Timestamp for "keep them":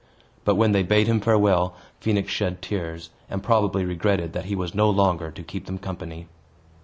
5.43-5.77